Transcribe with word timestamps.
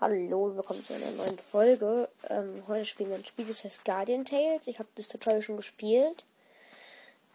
Hallo, 0.00 0.54
willkommen 0.54 0.84
zu 0.84 0.94
einer 0.94 1.10
neuen 1.10 1.36
Folge. 1.40 2.08
Ähm, 2.30 2.62
heute 2.68 2.84
spielen 2.84 3.08
wir 3.10 3.16
ein 3.16 3.24
Spiel, 3.24 3.46
das 3.46 3.64
heißt 3.64 3.84
Guardian 3.84 4.24
Tales. 4.24 4.68
Ich 4.68 4.78
habe 4.78 4.88
das 4.94 5.08
Tutorial 5.08 5.42
schon 5.42 5.56
gespielt. 5.56 6.24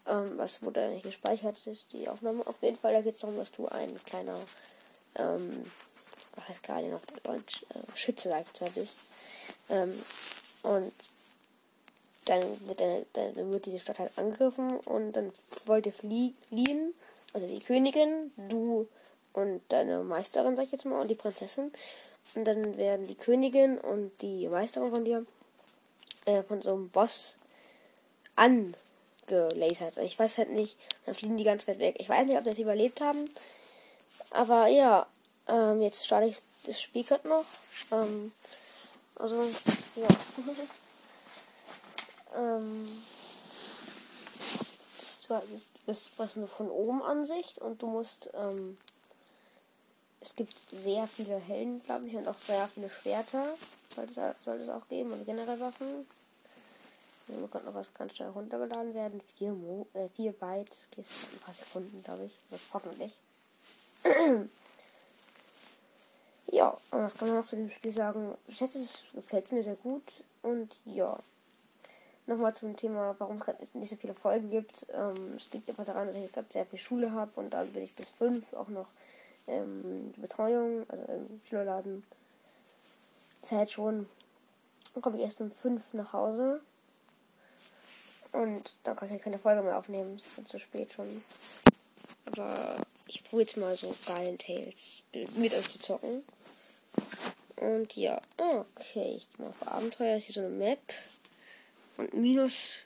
Ähm, 0.07 0.37
was 0.37 0.63
wurde 0.63 0.87
nicht 0.91 1.03
gespeichert 1.03 1.57
ist, 1.67 1.91
die 1.91 2.07
Aufnahme. 2.07 2.47
Auf 2.47 2.61
jeden 2.61 2.77
Fall, 2.77 2.93
da 2.93 3.01
geht 3.01 3.15
es 3.15 3.19
darum, 3.19 3.35
dass 3.35 3.51
du 3.51 3.67
ein 3.67 4.01
kleiner, 4.05 4.39
ähm, 5.15 5.69
was 6.37 6.47
heißt 6.47 6.63
Guardian 6.63 6.93
auf 6.93 7.01
Deutsch, 7.23 7.65
äh, 7.71 7.97
Schütze, 7.97 8.29
sag 8.29 8.45
ich 8.45 8.53
zwar 8.53 8.69
bist. 8.69 8.95
Ähm, 9.67 10.01
und 10.61 10.93
dann 12.23 12.41
wird, 12.65 12.81
eine, 12.81 13.05
dann 13.11 13.51
wird 13.51 13.65
diese 13.65 13.79
Stadt 13.79 13.99
halt 13.99 14.17
angegriffen 14.17 14.77
und 14.77 15.11
dann 15.11 15.33
wollt 15.65 15.85
ihr 15.85 15.91
flie 15.91 16.31
fliehen. 16.47 16.93
Also 17.33 17.45
die 17.45 17.59
Königin, 17.59 18.31
du 18.37 18.87
und 19.33 19.61
deine 19.67 20.05
Meisterin, 20.05 20.55
sag 20.55 20.63
ich 20.63 20.71
jetzt 20.71 20.85
mal, 20.85 21.01
und 21.01 21.09
die 21.09 21.15
Prinzessin. 21.15 21.73
Und 22.35 22.45
dann 22.45 22.77
werden 22.77 23.07
die 23.07 23.15
Königin 23.15 23.77
und 23.77 24.11
die 24.21 24.47
Meisterin 24.47 24.93
von 24.93 25.05
dir 25.05 25.25
äh, 26.25 26.43
von 26.43 26.61
so 26.61 26.73
einem 26.73 26.89
Boss 26.89 27.37
angelasert. 28.35 29.97
Ich 29.97 30.17
weiß 30.17 30.39
halt 30.39 30.49
nicht. 30.49 30.77
Dann 31.05 31.15
fliegen 31.15 31.37
die 31.37 31.43
ganz 31.43 31.67
weit 31.67 31.79
weg. 31.79 31.95
Ich 31.99 32.09
weiß 32.09 32.25
nicht, 32.25 32.37
ob 32.37 32.43
sie 32.43 32.51
das 32.51 32.59
überlebt 32.59 33.01
haben. 33.01 33.29
Aber 34.31 34.67
ja, 34.67 35.05
ähm, 35.47 35.81
jetzt 35.81 36.05
starte 36.05 36.27
ich 36.27 36.41
das 36.65 36.81
Spiel 36.81 37.03
gerade 37.03 37.27
noch. 37.27 37.45
Ähm, 37.91 38.31
also, 39.15 39.43
ja. 39.95 40.07
ähm, 42.35 43.03
das, 45.27 45.43
das 45.85 45.97
ist 45.97 46.11
was 46.17 46.35
nur 46.35 46.47
von 46.47 46.69
oben 46.69 47.01
Ansicht 47.01 47.59
und 47.59 47.81
du 47.81 47.87
musst 47.87 48.29
ähm, 48.33 48.77
es 50.23 50.35
gibt 50.37 50.57
sehr 50.71 51.05
viele 51.05 51.35
Helden, 51.37 51.83
glaube 51.83 52.07
ich, 52.07 52.15
und 52.15 52.25
auch 52.29 52.37
sehr 52.37 52.69
viele 52.69 52.89
Schwerter. 52.89 53.45
Sollte 53.93 54.21
es, 54.21 54.45
sollte 54.45 54.63
es 54.63 54.69
auch 54.69 54.87
geben 54.87 55.11
und 55.11 55.25
generell 55.25 55.59
Waffen. 55.59 56.07
Hier 57.27 57.47
kommt 57.49 57.65
noch 57.65 57.73
was 57.73 57.93
ganz 57.93 58.15
schnell 58.15 58.29
runtergeladen 58.29 58.93
werden. 58.93 59.19
Vier, 59.37 59.51
Mo 59.51 59.85
äh, 59.93 60.07
vier 60.15 60.31
Byte. 60.31 60.69
Das 60.69 60.89
geht 60.91 61.05
ein 61.33 61.39
paar 61.39 61.53
Sekunden, 61.53 62.01
glaube 62.03 62.23
ich. 62.25 62.39
Also 62.49 62.63
hoffentlich. 62.73 63.13
ja, 66.47 66.69
und 66.69 66.99
was 66.99 67.17
kann 67.17 67.27
man 67.27 67.37
noch 67.37 67.45
zu 67.45 67.57
dem 67.57 67.69
Spiel 67.69 67.91
sagen? 67.91 68.33
Ich 68.47 68.57
schätze, 68.57 68.77
es 68.77 69.03
gefällt 69.13 69.51
mir 69.51 69.61
sehr 69.61 69.75
gut. 69.75 70.03
Und 70.41 70.77
ja. 70.85 71.19
Nochmal 72.27 72.55
zum 72.55 72.77
Thema, 72.77 73.17
warum 73.19 73.35
es 73.35 73.43
gerade 73.43 73.61
nicht 73.73 73.89
so 73.89 73.97
viele 73.97 74.13
Folgen 74.13 74.49
gibt. 74.49 74.85
Ähm, 74.93 75.33
es 75.35 75.51
liegt 75.51 75.69
einfach 75.69 75.85
daran, 75.85 76.07
dass 76.07 76.15
ich 76.15 76.21
jetzt 76.21 76.33
gerade 76.33 76.47
sehr 76.49 76.65
viel 76.65 76.79
Schule 76.79 77.11
habe 77.11 77.31
und 77.35 77.49
dann 77.49 77.69
bin 77.73 77.83
ich 77.83 77.93
bis 77.93 78.07
fünf 78.07 78.53
auch 78.53 78.69
noch 78.69 78.87
ähm, 79.47 80.13
Betreuung, 80.17 80.85
also 80.89 81.03
im 81.03 81.41
Schülerladen, 81.43 82.03
Zeit 83.41 83.71
schon. 83.71 84.07
Dann 84.93 85.01
komme 85.01 85.17
ich 85.17 85.23
erst 85.23 85.41
um 85.41 85.51
5 85.51 85.93
nach 85.93 86.13
Hause. 86.13 86.61
Und 88.31 88.75
dann 88.83 88.95
kann 88.95 89.13
ich 89.13 89.21
keine 89.21 89.39
Folge 89.39 89.61
mehr 89.61 89.77
aufnehmen. 89.77 90.15
Es 90.15 90.37
ist 90.37 90.47
zu 90.47 90.59
spät 90.59 90.91
schon. 90.91 91.23
Aber 92.25 92.75
ich 93.07 93.23
probiere 93.23 93.41
jetzt 93.41 93.57
mal 93.57 93.75
so 93.75 93.95
geilen 94.07 94.37
Tales 94.37 95.01
mit 95.35 95.53
euch 95.53 95.69
zu 95.69 95.79
zocken. 95.79 96.23
Und 97.57 97.95
ja, 97.95 98.19
okay, 98.37 99.15
ich 99.17 99.29
gehe 99.31 99.45
mal 99.45 99.49
auf 99.49 99.67
Abenteuer. 99.67 100.15
Das 100.15 100.23
ist 100.23 100.33
hier 100.33 100.43
so 100.43 100.47
eine 100.47 100.57
Map. 100.57 100.79
Und 101.97 102.13
minus. 102.13 102.77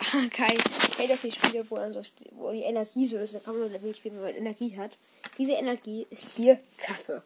Ah, 0.00 0.28
geil. 0.30 0.56
Ich 0.56 0.96
kenne 0.96 1.08
ja 1.08 1.16
viele 1.16 1.34
Spiele, 1.34 1.68
wo, 1.68 1.76
so, 1.92 2.02
wo 2.36 2.52
die 2.52 2.62
Energie 2.62 3.08
so 3.08 3.18
ist. 3.18 3.34
Da 3.34 3.40
kann 3.40 3.54
man 3.54 3.62
nur 3.62 3.70
Level 3.70 3.92
spielen, 3.92 4.14
wenn 4.14 4.22
man 4.22 4.34
Energie 4.36 4.78
hat. 4.78 4.96
Diese 5.38 5.52
Energie 5.52 6.06
ist 6.10 6.36
hier 6.36 6.60
Kaffee. 6.78 7.22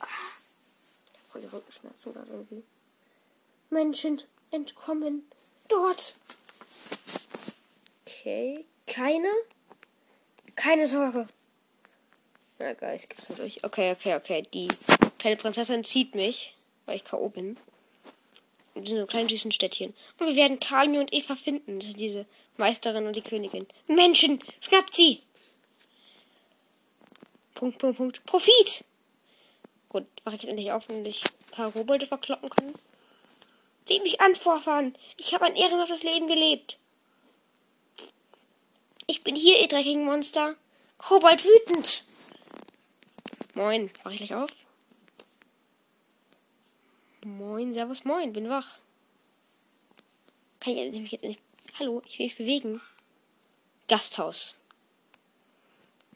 Ah, 0.00 0.06
voll 1.28 1.40
die 1.40 1.46
Rückenschmerzen 1.46 2.12
gerade 2.12 2.30
irgendwie. 2.30 2.62
Menschen 3.70 4.22
entkommen. 4.50 5.30
Dort. 5.68 6.14
Okay. 8.06 8.66
Keine? 8.86 9.28
Keine 10.56 10.86
Sorge. 10.86 11.26
Na 12.58 12.72
geil, 12.74 12.96
es 12.96 13.08
gibt's 13.08 13.28
mit 13.28 13.40
euch. 13.40 13.64
Okay, 13.64 13.92
okay, 13.92 14.16
okay. 14.16 14.42
Die 14.52 14.68
kleine 15.18 15.36
Prinzessin 15.36 15.84
zieht 15.84 16.14
mich, 16.14 16.56
weil 16.86 16.96
ich 16.96 17.04
K.O. 17.04 17.28
bin. 17.28 17.56
In 18.74 18.86
einem 18.86 19.06
kleinen 19.06 19.28
süßen 19.28 19.52
Städtchen. 19.52 19.94
Und 20.18 20.26
wir 20.26 20.36
werden 20.36 20.60
Kalmi 20.60 20.98
und 20.98 21.12
Eva 21.12 21.34
finden. 21.34 21.78
Das 21.78 21.88
sind 21.88 22.00
diese 22.00 22.26
Meisterin 22.56 23.06
und 23.06 23.16
die 23.16 23.22
Königin. 23.22 23.66
Menschen, 23.86 24.42
schnappt 24.60 24.94
sie! 24.94 25.22
Punkt, 27.58 27.78
Punkt, 27.78 27.96
Punkt. 27.96 28.24
Profit! 28.24 28.84
Gut, 29.88 30.06
mache 30.24 30.36
ich 30.36 30.42
jetzt 30.42 30.50
endlich 30.50 30.70
auf, 30.70 30.86
damit 30.86 31.08
ich 31.08 31.24
ein 31.24 31.50
paar 31.50 31.72
Roboter 31.72 32.06
verkloppen 32.06 32.48
kann. 32.50 32.72
Sieh 33.84 33.98
mich 33.98 34.20
an, 34.20 34.36
Vorfahren! 34.36 34.96
Ich 35.16 35.34
habe 35.34 35.46
ein 35.46 35.56
ehrenhaftes 35.56 36.04
Leben 36.04 36.28
gelebt. 36.28 36.78
Ich 39.08 39.24
bin 39.24 39.34
hier, 39.34 39.60
ihr 39.60 39.66
dreckigen 39.66 40.04
Monster. 40.04 40.54
Kobold 40.98 41.44
wütend! 41.44 42.04
Moin, 43.54 43.90
mach 44.04 44.12
ich 44.12 44.18
gleich 44.18 44.36
auf? 44.36 44.52
Moin, 47.24 47.74
servus, 47.74 48.04
moin, 48.04 48.32
bin 48.32 48.48
wach. 48.48 48.78
Kann 50.60 50.76
ich 50.76 51.00
mich 51.00 51.10
jetzt 51.10 51.24
nicht. 51.24 51.40
Hallo, 51.76 52.02
ich 52.06 52.20
will 52.20 52.26
mich 52.26 52.36
bewegen. 52.36 52.80
Gasthaus. 53.88 54.58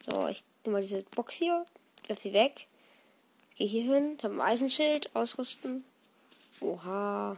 So, 0.08 0.28
ich 0.28 0.44
nehme 0.64 0.78
mal 0.78 0.82
diese 0.82 1.02
Box 1.02 1.34
hier, 1.34 1.64
werf 2.06 2.20
sie 2.20 2.32
weg. 2.32 2.66
Gehe 3.56 3.66
hier 3.66 3.82
hin, 3.82 4.18
habe 4.22 4.34
ein 4.34 4.40
Eisenschild, 4.40 5.14
ausrüsten. 5.14 5.84
Oha. 6.60 7.36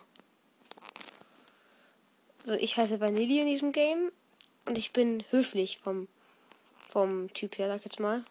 Also 2.43 2.55
ich 2.55 2.77
heiße 2.77 3.01
Vanille 3.01 3.41
in 3.41 3.47
diesem 3.47 3.73
Game 3.73 4.13
und 4.67 4.79
ich 4.79 4.93
bin 4.93 5.25
höflich 5.31 5.79
vom 5.79 6.09
vom 6.95 7.33
Typ 7.33 7.59
her, 7.59 7.69
sag 7.69 7.85
jetzt 7.85 7.99
mal. 7.99 8.25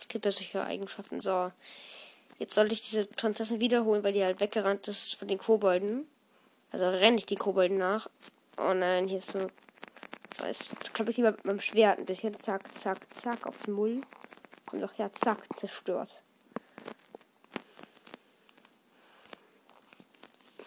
Es 0.00 0.08
gibt 0.08 0.24
ja 0.24 0.30
solche 0.30 0.64
Eigenschaften. 0.64 1.20
So. 1.20 1.52
Jetzt 2.38 2.54
sollte 2.54 2.72
ich 2.72 2.82
diese 2.82 3.04
Prinzessin 3.04 3.60
wiederholen, 3.60 4.02
weil 4.02 4.12
die 4.12 4.24
halt 4.24 4.40
weggerannt 4.40 4.88
ist 4.88 5.16
von 5.16 5.28
den 5.28 5.38
Kobolden. 5.38 6.06
Also 6.70 6.88
renne 6.88 7.18
ich 7.18 7.26
die 7.26 7.36
Kobolden 7.36 7.76
nach. 7.76 8.08
Oh 8.56 8.72
nein, 8.72 9.08
hier 9.08 9.18
ist 9.18 9.32
so 9.32 9.50
so, 10.36 10.44
jetzt 10.44 10.94
klappe 10.94 11.10
ich 11.10 11.16
lieber 11.16 11.32
mit 11.32 11.44
meinem 11.44 11.60
Schwert 11.60 11.98
ein 11.98 12.06
bisschen. 12.06 12.38
Zack, 12.40 12.62
zack, 12.78 12.98
zack, 13.14 13.46
aufs 13.46 13.66
Mull. 13.66 14.02
Kommt 14.66 14.82
doch 14.82 14.94
ja, 14.98 15.10
zack, 15.22 15.38
zerstört. 15.56 16.22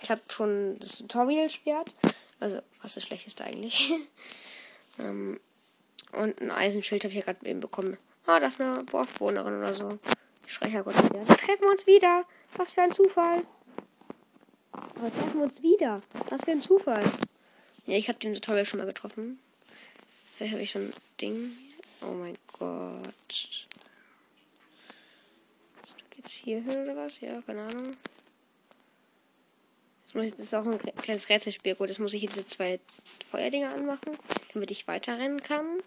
Ich 0.02 0.10
habe 0.10 0.22
schon 0.30 0.80
das 0.80 0.98
Tutorial-Schwert. 0.98 1.94
Also, 2.40 2.62
was 2.82 2.96
das 2.96 3.04
schlechteste 3.04 3.44
eigentlich. 3.44 3.92
ähm, 5.00 5.40
und 6.14 6.42
ein 6.42 6.52
Eisenschild 6.52 7.04
habe 7.04 7.12
ich 7.12 7.20
ja 7.20 7.26
gerade 7.26 7.46
eben 7.46 7.60
bekommen. 7.60 7.98
Ah, 8.26 8.40
das 8.40 8.56
ist 8.56 8.62
eine 8.62 8.84
Dorfbewohnerin 8.86 9.60
oder 9.60 9.76
so. 9.76 10.00
Schrechergott. 10.48 10.96
Da 10.96 11.36
treffen 11.36 11.62
wir 11.62 11.72
uns 11.72 11.86
wieder. 11.86 12.26
Was 12.56 12.72
für 12.72 12.82
ein 12.82 12.94
Zufall. 12.94 13.46
Aber 14.72 15.14
treffen 15.14 15.36
wir 15.36 15.44
uns 15.44 15.62
wieder. 15.62 16.02
Was 16.30 16.44
für 16.44 16.52
ein 16.52 16.62
Zufall. 16.62 17.04
Ja, 17.86 17.98
ich 17.98 18.08
habe 18.08 18.20
den 18.20 18.34
Tutorial 18.34 18.66
schon 18.66 18.80
mal 18.80 18.88
getroffen. 18.88 19.40
Vielleicht 20.40 20.54
habe 20.54 20.64
ich 20.64 20.72
so 20.72 20.80
ein 20.80 20.94
Ding. 21.20 21.52
Oh 22.02 22.14
mein 22.14 22.38
Gott. 22.58 23.68
Geht's 26.12 26.32
hier 26.32 26.62
hin 26.62 26.78
oder 26.78 26.96
was? 26.96 27.20
Ja, 27.20 27.42
keine 27.42 27.64
Ahnung. 27.64 27.92
Das, 30.14 30.30
ist 30.30 30.56
auch 30.56 30.66
ein 30.66 30.80
kleines 30.80 31.28
Rätselspiel. 31.28 31.76
Gut, 31.76 31.90
das 31.90 32.00
muss 32.00 32.14
ich 32.14 32.22
hier 32.22 32.30
diese 32.30 32.48
zwei 32.48 32.80
Feuerdinger 33.30 33.74
anmachen, 33.74 34.18
damit 34.54 34.72
ich 34.72 34.88
weiterrennen 34.88 35.44
kann. 35.44 35.82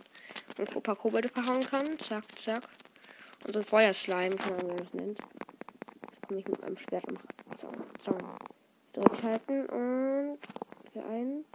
Und 0.58 0.76
ein 0.76 0.82
paar 0.82 0.96
Kobolde 0.96 1.30
verhauen 1.30 1.64
kann. 1.64 1.98
Zack, 1.98 2.24
zack. 2.38 2.68
Und 3.46 3.54
so 3.54 3.60
ein 3.60 3.64
Feuerslime, 3.64 4.36
kann 4.36 4.54
man 4.54 4.76
das 4.76 4.92
nennt. 4.92 5.18
Jetzt 5.18 6.28
komme 6.28 6.40
ich 6.40 6.46
mit 6.46 6.60
meinem 6.60 6.76
Schwert 6.76 7.08
am 7.08 7.16
Zaun. 7.56 7.82
Zaun. 8.04 8.22
Drückhalten 8.92 9.64
und 9.64 10.38
für 10.92 11.04
einen. 11.06 11.46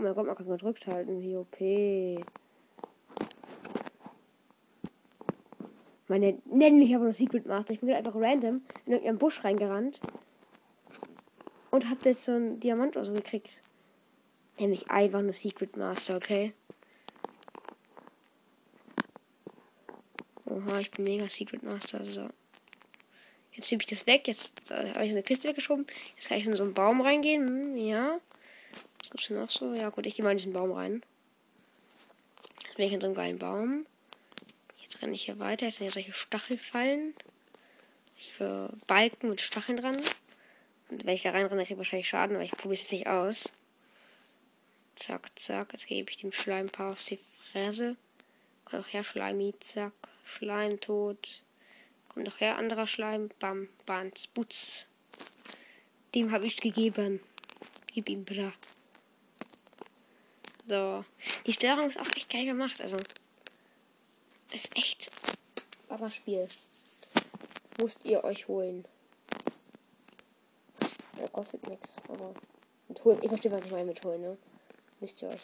Oh 0.00 0.02
mein 0.02 0.14
Gott, 0.14 0.26
man 0.26 0.34
kann 0.34 0.48
gedrückt 0.48 0.86
halten. 0.86 1.20
Wie 1.20 1.36
OP. 1.36 2.24
Meine 6.08 6.38
nennen 6.46 6.78
mich 6.78 6.94
aber 6.94 7.04
nur 7.04 7.12
Secret 7.12 7.44
Master. 7.44 7.74
Ich 7.74 7.80
bin 7.80 7.90
einfach 7.90 8.14
random 8.14 8.62
in 8.86 8.92
irgendeinen 8.92 9.18
Busch 9.18 9.44
reingerannt. 9.44 10.00
Und 11.70 11.90
hab 11.90 12.02
jetzt 12.06 12.24
so 12.24 12.32
einen 12.32 12.58
Diamant 12.60 12.96
oder 12.96 13.04
so 13.04 13.12
gekriegt. 13.12 13.60
Nämlich 14.58 14.90
einfach 14.90 15.20
nur 15.20 15.34
Secret 15.34 15.76
Master, 15.76 16.16
okay? 16.16 16.54
Oha, 20.46 20.80
ich 20.80 20.90
bin 20.92 21.04
mega 21.04 21.28
Secret 21.28 21.62
Master. 21.62 22.06
So. 22.06 22.26
Jetzt 23.52 23.68
schiebe 23.68 23.82
ich 23.82 23.90
das 23.90 24.06
weg. 24.06 24.26
Jetzt 24.26 24.70
äh, 24.70 24.94
habe 24.94 25.04
ich 25.04 25.10
so 25.10 25.18
eine 25.18 25.24
Kiste 25.24 25.48
weggeschoben. 25.48 25.86
Jetzt 26.16 26.30
kann 26.30 26.38
ich 26.38 26.46
in 26.46 26.56
so 26.56 26.64
einen 26.64 26.72
Baum 26.72 27.02
reingehen. 27.02 27.46
Hm, 27.46 27.76
ja. 27.76 28.18
Was 29.02 29.10
gibt's 29.10 29.28
denn 29.28 29.38
noch 29.38 29.48
so? 29.48 29.72
Ja, 29.74 29.88
gut, 29.90 30.06
ich 30.06 30.14
gehe 30.14 30.24
mal 30.24 30.32
in 30.32 30.38
diesen 30.38 30.52
Baum 30.52 30.72
rein. 30.72 31.02
Jetzt 32.62 32.76
bin 32.76 32.86
ich 32.86 32.92
in 32.92 33.00
so 33.00 33.06
einem 33.06 33.16
geilen 33.16 33.38
Baum. 33.38 33.86
Jetzt 34.82 35.00
renne 35.02 35.14
ich 35.14 35.24
hier 35.24 35.38
weiter. 35.38 35.66
Jetzt 35.66 35.78
sind 35.78 35.84
hier 35.84 35.92
solche 35.92 36.12
Stachelfallen. 36.12 37.14
Für 38.36 38.70
Balken 38.86 39.30
mit 39.30 39.40
Stacheln 39.40 39.78
dran. 39.78 39.96
Und 40.90 41.06
wenn 41.06 41.14
ich 41.14 41.22
da 41.22 41.30
reinrenne, 41.30 41.62
kriege 41.62 41.74
ich 41.74 41.78
wahrscheinlich 41.78 42.08
Schaden, 42.08 42.36
aber 42.36 42.44
ich 42.44 42.50
probiere 42.50 42.82
es 42.82 42.90
nicht 42.92 43.06
aus. 43.06 43.50
Zack, 44.96 45.30
zack. 45.36 45.72
Jetzt 45.72 45.86
gebe 45.86 46.10
ich 46.10 46.18
dem 46.18 46.32
Schleim 46.32 46.66
ein 46.66 46.70
paar 46.70 46.90
aus 46.90 47.06
die 47.06 47.16
Fresse. 47.16 47.96
Komm 48.64 48.82
doch 48.82 48.92
her, 48.92 49.04
Schleimi. 49.04 49.54
Zack. 49.60 49.92
Schleim 50.24 50.78
tot. 50.80 51.42
Kommt 52.08 52.26
doch 52.26 52.40
her, 52.40 52.58
anderer 52.58 52.86
Schleim. 52.86 53.30
Bam, 53.38 53.68
Bans, 53.86 54.26
Butz. 54.26 54.86
Dem 56.14 56.32
habe 56.32 56.46
ich 56.46 56.60
gegeben. 56.60 57.20
Gib 57.86 58.08
ihm, 58.08 58.24
bra. 58.24 58.52
So. 60.70 61.04
Die 61.46 61.52
Steuerung 61.52 61.90
ist 61.90 61.98
auch 61.98 62.06
echt 62.16 62.30
geil 62.30 62.44
gemacht. 62.44 62.80
Also. 62.80 62.96
Ist 64.52 64.70
echt. 64.76 65.10
Aber 65.88 66.12
Spiel. 66.12 66.46
Musst 67.78 68.04
ihr 68.04 68.22
euch 68.22 68.46
holen. 68.46 68.84
Ja, 71.18 71.26
kostet 71.26 71.66
nichts. 71.66 71.90
Aber. 72.06 72.34
Mit 72.86 73.02
holen. 73.02 73.18
Ich 73.20 73.28
verstehe, 73.28 73.50
was 73.50 73.64
ich 73.64 73.72
meine 73.72 73.86
mit 73.86 74.04
holen, 74.04 74.20
ne? 74.20 74.38
Müsst 75.00 75.20
ihr 75.22 75.30
euch 75.30 75.42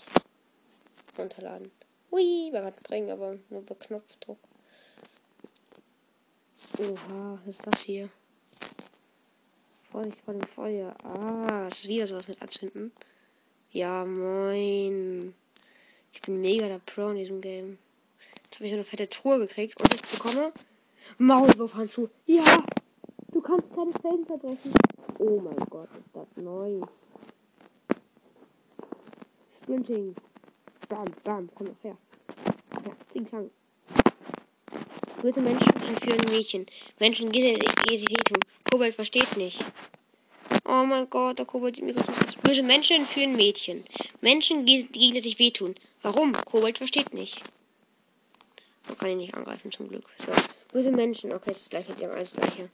runterladen. 1.18 1.72
Hui, 2.12 2.50
man 2.52 2.62
kann 2.62 2.74
springen, 2.74 3.10
aber 3.10 3.36
nur 3.50 3.66
bei 3.66 3.74
Knopfdruck. 3.74 4.38
Oha, 6.78 7.40
was 7.44 7.56
ist 7.56 7.66
das 7.66 7.80
hier? 7.80 8.10
Vorsicht 9.90 10.20
vor 10.24 10.34
dem 10.34 10.46
Feuer. 10.46 10.94
Ah, 11.04 11.66
es 11.68 11.80
ist 11.80 11.88
wieder 11.88 12.06
sowas 12.06 12.28
mit 12.28 12.40
Anzünden. 12.40 12.92
Ja, 13.76 14.06
moin. 14.06 15.34
Ich 16.10 16.22
bin 16.22 16.40
mega 16.40 16.66
der 16.66 16.78
Pro 16.78 17.10
in 17.10 17.16
diesem 17.16 17.42
Game. 17.42 17.76
Jetzt 18.44 18.54
habe 18.54 18.64
ich 18.64 18.70
so 18.70 18.76
eine 18.76 18.84
fette 18.84 19.06
Truhe 19.06 19.38
gekriegt 19.38 19.78
und 19.78 19.92
ich 19.92 20.00
bekomme 20.00 20.50
Maulwurfhandschuh. 21.18 22.08
Ja! 22.24 22.56
Du 23.32 23.42
kannst 23.42 23.68
keine 23.74 23.92
Felsen 24.00 24.26
zerbrechen. 24.26 24.72
Oh 25.18 25.40
mein 25.40 25.58
Gott, 25.68 25.90
ist 25.92 26.08
das 26.14 26.26
nice. 26.36 26.88
Sprinting. 29.58 30.16
Bam, 30.88 31.04
bam, 31.22 31.50
komm 31.54 31.66
doch 31.66 31.84
her. 31.84 31.98
Ja, 32.82 32.92
zing, 33.12 33.28
zang. 33.28 33.50
Böse 35.20 35.42
Menschen 35.42 35.82
entführen 35.82 36.30
Mädchen. 36.30 36.64
Menschen 36.98 37.30
gehen 37.30 37.60
sie 37.90 38.06
wehtun. 38.08 38.38
Kobold 38.70 38.94
versteht 38.94 39.36
nicht. 39.36 39.62
Oh 40.68 40.84
mein 40.84 41.08
Gott, 41.08 41.38
der 41.38 41.46
Kobold 41.46 41.76
sieht 41.76 41.84
mir 41.84 41.94
gut 41.94 42.08
aus. 42.08 42.34
Böse 42.42 42.64
Menschen 42.64 42.96
entführen 42.96 43.36
Mädchen. 43.36 43.84
Menschen 44.20 44.64
gegenseitig 44.64 45.38
wehtun. 45.38 45.76
Warum? 46.02 46.32
Kobold 46.32 46.78
versteht 46.78 47.14
nicht. 47.14 47.40
Man 48.88 48.98
kann 48.98 49.10
ihn 49.10 49.18
nicht 49.18 49.34
angreifen, 49.34 49.70
zum 49.70 49.88
Glück. 49.88 50.08
So. 50.16 50.32
Böse 50.72 50.90
Menschen. 50.90 51.32
Okay, 51.32 51.52
ist 51.52 51.60
das 51.60 51.70
gleiche. 51.70 51.94
Die 51.94 52.04
haben 52.04 52.14
alles 52.14 52.34
gleiche. 52.34 52.68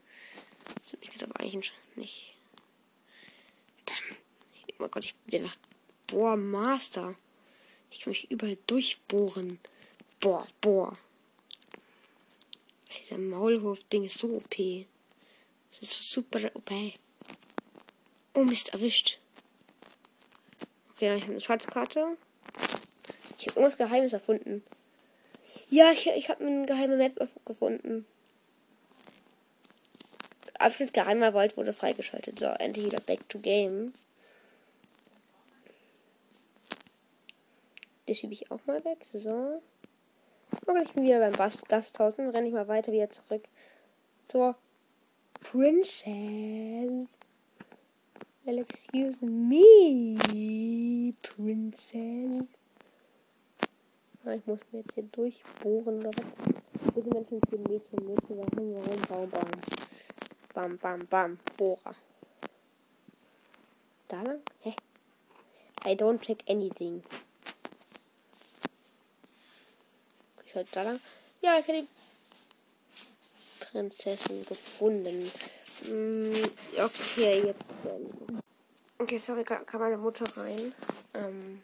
Das 0.65 0.99
mich 1.01 1.11
jetzt 1.11 1.23
aber 1.23 1.39
eigentlich 1.39 1.73
nicht. 1.97 2.35
Oh 4.71 4.75
mein 4.79 4.91
Gott, 4.91 5.05
ich 5.05 5.15
bin 5.27 5.43
einfach. 5.43 5.57
Boah, 6.07 6.37
Master. 6.37 7.15
Ich 7.91 8.01
kann 8.01 8.13
mich 8.13 8.31
überall 8.31 8.57
durchbohren. 8.67 9.59
Boah, 10.19 10.47
boah. 10.63 10.97
Dieser 12.99 13.19
Maulwurf-Ding 13.19 14.05
ist 14.05 14.19
so 14.19 14.29
OP. 14.29 14.57
Das 15.71 15.83
ist 15.83 16.11
super 16.11 16.51
OP. 16.55 16.71
Oh 18.35 18.45
Mist, 18.45 18.73
erwischt. 18.73 19.19
Okay, 20.95 21.15
ich 21.17 21.23
habe 21.23 21.33
eine 21.33 21.41
Schatzkarte. 21.41 22.17
Ich 23.39 23.49
habe 23.49 23.61
irgendwas 23.61 23.77
Geheimes 23.77 24.13
erfunden. 24.13 24.63
Ja, 25.69 25.91
ich, 25.91 26.07
ich 26.07 26.29
habe 26.29 26.45
eine 26.45 26.67
geheime 26.67 26.97
Map 26.97 27.29
gefunden. 27.45 28.07
Abschnitt 30.59 30.93
geheimer 30.93 31.35
Wald 31.35 31.57
wurde 31.57 31.73
freigeschaltet. 31.73 32.39
So, 32.39 32.47
endlich 32.47 32.87
wieder 32.87 33.01
back 33.01 33.29
to 33.29 33.39
game. 33.39 33.93
Das 38.07 38.17
schiebe 38.19 38.33
ich 38.33 38.51
auch 38.51 38.61
mal 38.67 38.85
weg. 38.85 39.05
So. 39.13 39.61
Okay, 40.67 40.83
ich 40.85 40.93
bin 40.93 41.05
wieder 41.05 41.19
beim 41.19 41.33
Bast 41.33 41.69
Gasthaus. 41.69 42.17
Dann 42.17 42.31
renne 42.31 42.49
ich 42.49 42.55
mal 42.55 42.69
weiter 42.69 42.93
wieder 42.93 43.11
zurück 43.11 43.43
zur 44.29 44.55
Princess. 45.41 47.09
Well, 48.45 48.59
excuse 48.59 49.23
me, 49.23 51.13
Princess. 51.23 52.43
Ah, 54.27 54.33
ich 54.35 54.45
muss 54.47 54.59
mir 54.73 54.81
jetzt 54.81 54.95
hier 54.95 55.05
durchbohren? 55.05 56.01
Bitte 56.01 57.09
Menschen 57.09 57.41
für 57.49 57.59
Mädchen, 57.59 58.05
Mädchen, 58.05 58.39
warum, 58.39 58.75
warum, 58.75 59.01
warum, 59.09 59.33
warum? 59.33 59.51
Bam, 60.55 60.77
bam, 60.79 61.07
bam, 61.07 61.39
Bohrer. 61.57 61.95
Da 64.09 64.23
lang? 64.23 64.41
Hä? 64.63 64.75
I 65.85 65.95
don't 65.95 66.21
check 66.21 66.43
anything. 66.49 67.05
Ich 70.45 70.57
halt 70.57 70.69
da 70.75 70.83
lang. 70.83 71.01
Ja, 71.43 71.61
ich 71.61 71.69
habe 71.69 71.83
die 71.83 71.89
Prinzessin 73.61 74.45
gefunden. 74.47 75.31
Mm, 75.89 76.45
okay, 76.79 77.47
jetzt. 77.47 77.65
Okay, 78.99 79.19
sorry, 79.19 79.43
kam 79.45 79.81
meine 79.81 79.99
Mutter 79.99 80.25
rein. 80.37 80.73
Ähm, 81.15 81.63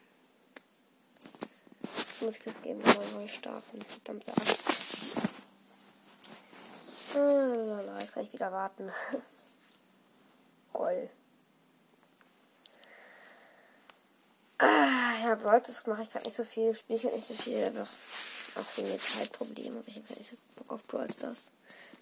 muss 2.21 2.37
ich 2.37 2.45
jetzt 2.45 2.63
geben, 2.63 2.81
mal 2.83 2.97
neu 3.15 3.29
starten. 3.29 3.81
Verdammte 3.83 4.33
Angst. 4.33 4.69
Ah, 7.15 8.01
jetzt 8.01 8.13
kann 8.13 8.25
ich 8.25 8.33
wieder 8.33 8.51
warten. 8.51 8.91
Goll. 10.73 11.09
Ah, 14.59 15.13
ja, 15.23 15.37
Brawl, 15.37 15.63
das 15.65 15.87
mache 15.87 16.03
ich 16.03 16.11
gerade 16.11 16.27
nicht 16.27 16.37
so 16.37 16.45
viel. 16.45 16.75
Spiele 16.75 16.99
ich 16.99 17.05
halt 17.05 17.15
nicht 17.15 17.29
so 17.29 17.35
viel. 17.35 17.63
Einfach 17.63 17.89
auch 18.57 18.77
wegen 18.77 18.89
der 18.89 18.99
Zeitprobleme. 18.99 19.79
Aber 19.79 19.89
ich 19.89 19.97
habe 19.97 20.15
nicht 20.15 20.31
so 20.31 20.37
Bock 20.57 20.73
auf 20.73 20.85
Brawl 20.89 21.11
Stars. 21.13 21.51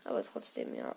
Aber 0.04 0.22
trotzdem, 0.22 0.74
ja 0.74 0.94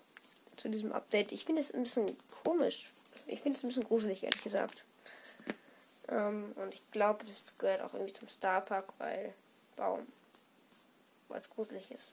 zu 0.60 0.70
diesem 0.70 0.92
Update. 0.92 1.32
Ich 1.32 1.46
finde 1.46 1.62
es 1.62 1.74
ein 1.74 1.84
bisschen 1.84 2.18
komisch. 2.44 2.92
Ich 3.28 3.42
finde 3.42 3.58
es 3.58 3.64
ein 3.64 3.70
bisschen 3.70 3.84
gruselig, 3.84 4.24
ehrlich 4.24 4.44
gesagt. 4.44 4.84
Ähm, 6.08 6.54
und 6.56 6.74
ich 6.74 6.84
glaube, 6.92 7.26
das 7.26 7.58
gehört 7.58 7.82
auch 7.82 7.94
irgendwie 7.94 8.14
zum 8.14 8.30
Star 8.30 8.62
Park, 8.62 8.94
weil. 8.98 9.34
Warum? 9.76 10.08
Weil 11.30 11.40
es 11.40 11.50
gruselig 11.50 11.90
ist. 11.92 12.12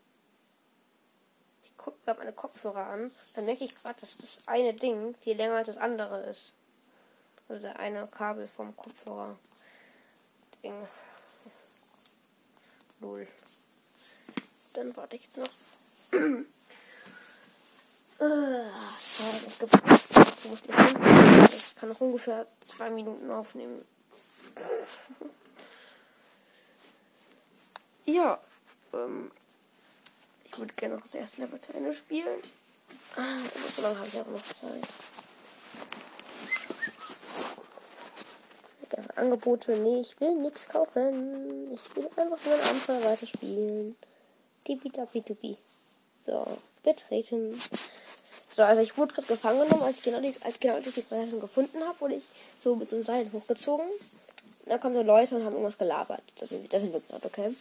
Ich 1.65 1.77
gucke 1.77 1.97
gerade 2.05 2.19
meine 2.21 2.33
Kopfhörer 2.33 2.87
an. 2.87 3.11
Dann 3.35 3.47
merke 3.47 3.65
ich 3.65 3.75
gerade, 3.75 3.99
dass 4.01 4.17
das 4.17 4.41
eine 4.47 4.75
Ding 4.75 5.15
viel 5.17 5.37
länger 5.37 5.57
als 5.57 5.67
das 5.67 5.77
andere 5.77 6.23
ist. 6.25 6.53
Also 7.49 7.63
der 7.63 7.79
eine 7.79 8.07
Kabel 8.07 8.47
vom 8.49 8.77
Kopfhörer. 8.77 9.39
Ding. 10.63 10.75
Null. 13.01 13.27
Dann 14.75 14.97
warte 14.97 15.17
ich 15.17 15.29
jetzt 15.35 15.51
ich 21.51 21.77
kann 21.77 21.89
noch 21.89 22.01
ungefähr 22.01 22.47
zwei 22.67 22.91
Minuten 22.91 23.31
aufnehmen. 23.31 23.85
ja, 28.07 28.39
ähm, 28.95 29.31
ich 30.45 30.59
würde 30.59 30.73
gerne 30.75 30.95
noch 30.95 31.03
das 31.03 31.15
erste 31.15 31.43
Level 31.43 31.61
zu 31.61 31.75
Ende 31.75 31.93
spielen. 31.93 32.41
Aber 33.17 33.69
so 33.75 33.83
lange 33.83 33.99
habe 33.99 34.09
ich 34.09 34.21
auch 34.21 34.27
noch 34.27 34.43
Zeit. 34.43 34.89
Angebote, 39.17 39.77
nee, 39.79 40.01
ich 40.01 40.21
will 40.21 40.37
nichts 40.37 40.69
kaufen. 40.69 41.73
Ich 41.73 41.97
will 41.97 42.07
einfach 42.17 42.45
nur 42.45 42.55
am 42.55 42.69
Anfang 42.71 43.03
weiterspielen. 43.03 43.97
Tipi-tapi-tupi. 44.65 45.57
So, 46.27 46.59
betreten. 46.83 47.61
So, 48.57 48.63
also 48.63 48.81
ich 48.81 48.97
wurde 48.97 49.13
gerade 49.13 49.27
gefangen 49.27 49.61
genommen, 49.61 49.83
als 49.83 49.99
ich 49.99 50.03
genau 50.03 50.19
die, 50.19 50.35
als 50.41 50.59
genau 50.59 50.81
die 50.81 50.89
Prinzessin 50.89 51.41
gefunden 51.41 51.79
habe, 51.85 52.01
wurde 52.01 52.15
ich 52.15 52.25
so 52.59 52.75
mit 52.75 52.89
so 52.89 52.97
einem 52.97 53.05
Seil 53.05 53.31
hochgezogen. 53.31 53.85
Da 54.65 54.79
kamen 54.79 54.95
so 54.95 55.03
Leute 55.03 55.37
und 55.37 55.45
haben 55.45 55.53
irgendwas 55.53 55.77
gelabert. 55.77 56.23
Das 56.37 56.49
sind, 56.49 56.73
das 56.73 56.81
sind 56.81 56.95
wir 56.95 57.01
gerade, 57.01 57.27
okay? 57.27 57.55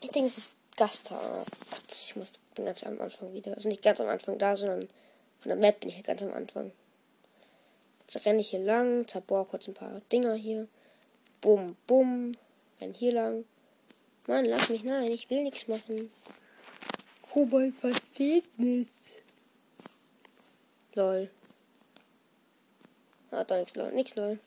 Ich 0.00 0.10
denke, 0.10 0.28
es 0.28 0.38
ist 0.38 0.52
Gasttag. 0.76 1.18
Ich 1.90 2.14
muss 2.14 2.28
bin 2.54 2.66
ganz 2.66 2.84
am 2.84 3.00
Anfang 3.00 3.34
wieder. 3.34 3.52
Also 3.56 3.68
nicht 3.68 3.82
ganz 3.82 4.00
am 4.00 4.06
Anfang 4.06 4.38
da, 4.38 4.54
sondern 4.54 4.88
von 5.40 5.48
der 5.48 5.56
Map 5.56 5.80
bin 5.80 5.88
ich 5.88 6.00
ganz 6.04 6.22
am 6.22 6.32
Anfang. 6.32 6.70
Jetzt 8.06 8.24
renne 8.24 8.42
ich 8.42 8.50
hier 8.50 8.60
lang, 8.60 9.08
zerbohr 9.08 9.48
kurz 9.48 9.66
ein 9.66 9.74
paar 9.74 10.00
Dinger 10.12 10.34
hier. 10.34 10.68
Bum, 11.40 11.76
bum. 11.88 12.30
Renn 12.80 12.94
hier 12.94 13.12
lang. 13.12 13.44
Mann, 14.28 14.44
lass 14.44 14.68
mich, 14.68 14.84
nein, 14.84 15.10
ich 15.10 15.28
will 15.30 15.42
nichts 15.42 15.66
machen. 15.66 16.12
Kobold 17.32 17.80
passiert 17.80 18.44
nicht. 18.56 18.93
Lol. 20.94 21.30
Hat 23.30 23.50
doch 23.50 23.56
nichts 23.56 23.74
lol. 23.74 23.92
Nix 23.92 24.14
lol. 24.14 24.38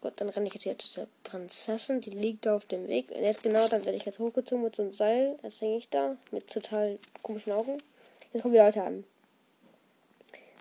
Gut, 0.00 0.12
dann 0.16 0.28
renne 0.28 0.46
ich 0.48 0.54
jetzt 0.54 0.64
hier 0.64 0.78
zu 0.78 0.94
der 0.94 1.08
Prinzessin. 1.22 2.02
Die 2.02 2.10
liegt 2.10 2.44
da 2.44 2.56
auf 2.56 2.66
dem 2.66 2.88
Weg. 2.88 3.10
Und 3.10 3.22
jetzt 3.22 3.42
genau, 3.42 3.66
dann 3.68 3.84
werde 3.86 3.96
ich 3.96 4.04
jetzt 4.04 4.18
hochgezogen 4.18 4.62
mit 4.62 4.76
so 4.76 4.82
einem 4.82 4.92
Seil. 4.92 5.38
Jetzt 5.42 5.62
hänge 5.62 5.78
ich 5.78 5.88
da 5.88 6.16
mit 6.30 6.48
total 6.50 6.98
komischen 7.22 7.52
Augen. 7.52 7.78
Jetzt 8.32 8.42
kommen 8.42 8.52
die 8.52 8.60
Leute 8.60 8.82
an. 8.82 9.04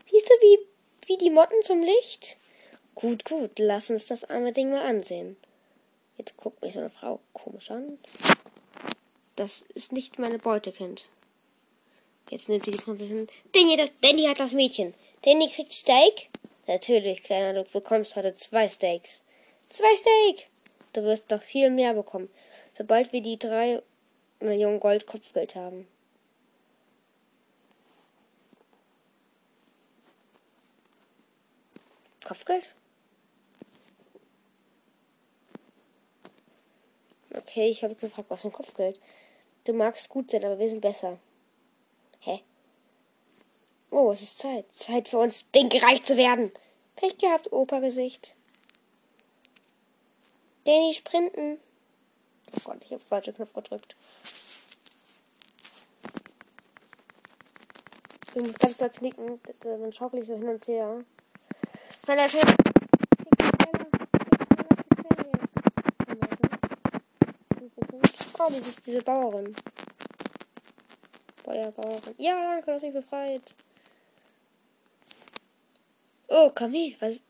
Siehst 0.09 0.29
du, 0.29 0.33
wie, 0.41 0.59
wie 1.07 1.17
die 1.17 1.29
Motten 1.29 1.61
zum 1.63 1.81
Licht? 1.81 2.37
Gut, 2.95 3.25
gut, 3.25 3.57
lass 3.57 3.89
uns 3.89 4.05
das 4.07 4.23
arme 4.23 4.53
Ding 4.53 4.69
mal 4.69 4.85
ansehen. 4.85 5.35
Jetzt 6.17 6.37
guckt 6.37 6.61
mich 6.61 6.73
so 6.73 6.79
eine 6.79 6.89
Frau 6.89 7.19
komisch 7.33 7.71
an. 7.71 7.97
Das 9.35 9.63
ist 9.73 9.91
nicht 9.91 10.19
meine 10.19 10.37
Beutekind. 10.37 11.09
Jetzt 12.29 12.49
nimmt 12.49 12.65
sie 12.65 12.71
die 12.71 12.77
Prinzessin. 12.77 13.27
Danny, 13.53 13.75
das, 13.77 13.91
Danny 14.01 14.23
hat 14.23 14.39
das 14.39 14.53
Mädchen. 14.53 14.93
Danny 15.23 15.49
kriegt 15.49 15.73
Steak? 15.73 16.29
Natürlich, 16.67 17.23
Kleiner, 17.23 17.53
du 17.53 17.69
bekommst 17.69 18.15
heute 18.15 18.35
zwei 18.35 18.69
Steaks. 18.69 19.23
Zwei 19.69 19.95
Steak! 19.97 20.47
Du 20.93 21.03
wirst 21.03 21.31
doch 21.31 21.41
viel 21.41 21.69
mehr 21.69 21.93
bekommen, 21.93 22.29
sobald 22.77 23.11
wir 23.11 23.21
die 23.21 23.39
drei 23.39 23.81
Millionen 24.39 24.79
Gold 24.79 25.07
Kopfgeld 25.07 25.55
haben. 25.55 25.87
Kopfgeld? 32.23 32.69
Okay, 37.35 37.69
ich 37.69 37.83
habe 37.83 37.95
gefragt, 37.95 38.29
was 38.29 38.41
für 38.41 38.47
ein 38.47 38.53
Kopfgeld. 38.53 38.99
Du 39.65 39.73
magst 39.73 40.09
gut 40.09 40.31
sein, 40.31 40.45
aber 40.45 40.59
wir 40.59 40.69
sind 40.69 40.81
besser. 40.81 41.17
Hä? 42.25 42.41
Oh, 43.91 44.11
es 44.11 44.21
ist 44.21 44.39
Zeit. 44.39 44.65
Zeit 44.73 45.09
für 45.09 45.17
uns, 45.17 45.45
gerecht 45.51 46.07
zu 46.07 46.15
werden. 46.15 46.51
Pech 46.95 47.17
gehabt, 47.17 47.51
Opa-Gesicht. 47.51 48.35
Danny, 50.63 50.93
sprinten. 50.93 51.59
Oh 52.55 52.59
Gott, 52.63 52.83
ich 52.85 52.91
habe 52.93 53.03
falsche 53.03 53.33
Knopf 53.33 53.53
gedrückt. 53.53 53.95
Ich 58.35 58.41
muss 58.41 58.53
ganz 58.55 58.77
doll 58.77 58.89
knicken, 58.89 59.39
dann 59.59 59.91
schaukel 59.91 60.21
ich 60.21 60.27
so 60.27 60.33
hin 60.35 60.47
und 60.47 60.65
her. 60.67 61.03
Schneller, 62.03 62.29
schneller. 62.29 62.55
Oh, 68.39 68.49
das 68.49 68.67
ist 68.67 68.85
diese 68.85 69.01
Bauerin. 69.01 69.55
Feuerbauerin. 71.53 72.15
Ja, 72.17 72.41
danke, 72.41 72.65
du 72.65 72.71
hast 72.73 72.81
mich 72.81 72.93
befreit. 72.93 73.53
Oh, 76.27 76.49
Kamil, 76.49 76.95
was? 76.99 77.21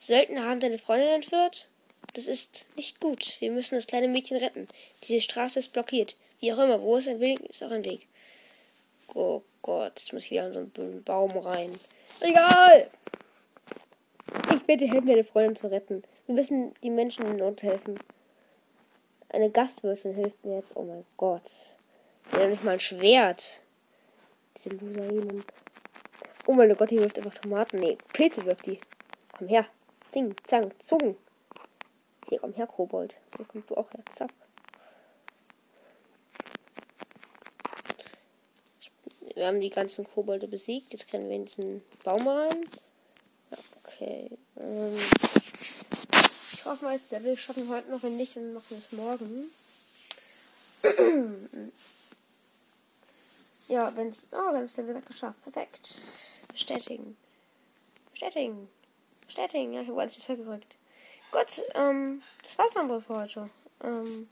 Söldner 0.00 0.44
haben 0.44 0.60
deine 0.60 0.78
Freundin 0.78 1.08
entführt? 1.08 1.68
Das 2.14 2.26
ist 2.26 2.66
nicht 2.76 3.00
gut. 3.00 3.36
Wir 3.40 3.50
müssen 3.50 3.74
das 3.74 3.86
kleine 3.86 4.08
Mädchen 4.08 4.36
retten. 4.36 4.68
Diese 5.04 5.20
Straße 5.20 5.58
ist 5.58 5.72
blockiert. 5.72 6.16
Wie 6.38 6.52
auch 6.52 6.58
immer, 6.58 6.80
wo 6.80 6.96
es 6.96 7.08
ein 7.08 7.20
Weg 7.20 7.40
ist, 7.40 7.62
auch 7.62 7.70
ein 7.70 7.84
Weg. 7.84 8.06
Oh 9.14 9.42
Gott, 9.62 9.98
jetzt 9.98 10.12
muss 10.12 10.24
ich 10.24 10.30
wieder 10.30 10.46
in 10.46 10.52
so 10.52 10.82
einen 10.82 11.02
Baum 11.04 11.30
rein. 11.38 11.70
Egal! 12.20 12.88
Ich 14.54 14.62
bitte, 14.62 14.86
helf 14.86 15.04
mir, 15.04 15.14
deine 15.14 15.24
Freundin 15.24 15.56
zu 15.56 15.66
retten. 15.66 16.04
Wir 16.26 16.36
müssen 16.36 16.72
die 16.82 16.90
Menschen 16.90 17.26
in 17.26 17.36
Not 17.36 17.62
helfen. 17.62 17.98
Eine 19.28 19.50
Gastwirtin 19.50 20.14
hilft 20.14 20.44
mir 20.44 20.56
jetzt. 20.56 20.76
Oh 20.76 20.82
mein 20.82 21.04
Gott. 21.16 21.42
Hat 22.32 22.48
nicht 22.48 22.64
mal 22.64 22.72
ein 22.72 22.80
Schwert. 22.80 23.60
Diese 24.56 24.70
Loserinen. 24.70 25.44
Oh 26.46 26.52
mein 26.52 26.74
Gott, 26.76 26.90
die 26.90 26.98
wirft 26.98 27.18
einfach 27.18 27.34
Tomaten. 27.34 27.80
Nee, 27.80 27.98
Pilze 28.12 28.44
wirft 28.44 28.66
die. 28.66 28.80
Komm 29.36 29.48
her. 29.48 29.66
Ding, 30.14 30.34
zang, 30.46 30.72
zung. 30.80 31.16
Hier, 32.28 32.38
komm 32.40 32.52
her, 32.54 32.66
Kobold. 32.66 33.14
Hier 33.36 33.46
kommst 33.46 33.70
du 33.70 33.76
auch 33.76 33.90
her. 33.92 34.02
Zack. 34.16 34.30
Wir 39.34 39.46
haben 39.46 39.60
die 39.60 39.70
ganzen 39.70 40.04
Kobolde 40.04 40.48
besiegt. 40.48 40.92
Jetzt 40.92 41.10
können 41.10 41.28
wir 41.28 41.36
in 41.36 41.44
diesen 41.44 41.82
Baum 42.04 42.26
rein. 42.26 42.64
Okay. 43.84 44.30
Ähm 44.58 44.98
ich 46.52 46.64
hoffe 46.64 46.84
mal, 46.84 46.98
das 46.98 47.10
Level 47.10 47.36
schaffen 47.36 47.68
wir 47.68 47.76
heute 47.76 47.90
noch. 47.90 48.02
Wenn 48.02 48.16
nicht, 48.16 48.36
dann 48.36 48.52
machen 48.52 48.66
wir 48.70 48.78
es 48.78 48.92
morgen. 48.92 49.50
ja, 53.70 53.96
wenn 53.96 54.08
es. 54.08 54.26
Oh, 54.32 54.36
wir 54.36 54.58
haben 54.58 54.64
es 54.64 54.76
Level 54.76 55.00
geschafft. 55.00 55.42
Perfekt. 55.42 55.94
Bestätigen. 56.52 57.16
Bestätigen. 58.10 58.68
Bestätigen. 59.26 59.72
Ja, 59.72 59.82
ich 59.82 59.88
habe 59.88 60.00
alles 60.00 60.26
gedrückt. 60.26 60.76
Gut, 61.30 61.62
ähm, 61.74 62.22
das 62.42 62.58
war's 62.58 62.72
dann 62.72 62.88
wohl 62.90 63.00
für 63.00 63.14
heute. 63.14 63.46
Ähm, 63.84 64.28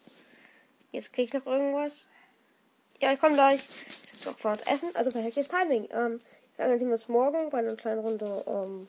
jetzt 0.90 1.12
krieg 1.12 1.26
ich 1.26 1.32
noch 1.32 1.46
irgendwas. 1.46 2.08
Ja, 3.00 3.12
ich 3.12 3.20
komme 3.20 3.34
gleich. 3.34 3.62
So, 4.18 4.32
für 4.32 4.48
uns 4.48 4.62
essen. 4.62 4.90
Also 4.94 5.10
perfektes 5.10 5.48
Timing. 5.48 5.88
Ähm, 5.92 6.20
ich 6.50 6.56
sage, 6.56 6.70
dann 6.70 6.78
sehen 6.80 6.88
wir 6.88 6.94
uns 6.94 7.08
morgen 7.08 7.50
bei 7.50 7.58
einer 7.58 7.76
kleinen 7.76 8.00
Runde, 8.00 8.44
ähm, 8.48 8.88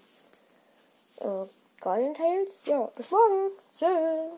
äh, 1.18 1.48
Guardian 1.80 2.16
Tales. 2.16 2.66
Ja, 2.66 2.86
bis 2.96 3.12
morgen. 3.12 3.52
Tschüss. 3.78 4.32